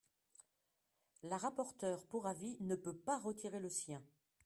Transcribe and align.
La 1.21 1.37
rapporteure 1.37 2.07
pour 2.07 2.25
avis 2.25 2.57
ne 2.61 2.75
peut 2.75 2.97
pas 2.97 3.19
retirer 3.19 3.59
le 3.59 3.69
sien 3.69 4.01